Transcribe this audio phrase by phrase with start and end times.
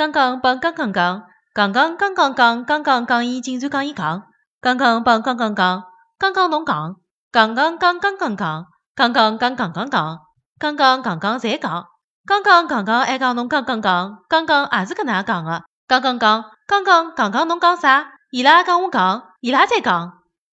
[0.00, 4.22] 刚刚帮刚刚讲，刚刚刚刚讲，刚刚讲伊竟然讲伊讲，
[4.62, 5.82] 刚刚帮刚刚讲，
[6.18, 6.96] 刚刚侬讲，
[7.30, 10.18] 刚刚刚刚刚讲，刚刚刚刚刚刚，
[10.58, 11.84] 刚刚刚刚才讲，
[12.24, 18.06] 刚刚刚刚还讲侬刚刚讲，刚刚也是搿能介讲个，刚刚讲，刚刚刚刚侬讲啥？
[18.30, 20.19] 伊拉讲我讲，伊拉再讲。